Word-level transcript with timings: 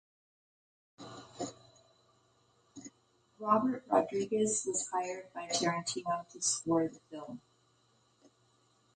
Robert 3.37 3.83
Rodriguez 3.87 4.63
was 4.67 4.89
hired 4.91 5.31
by 5.31 5.45
Tarantino 5.45 6.27
to 6.29 6.41
score 6.41 6.87
the 6.87 6.99
film. 7.11 7.39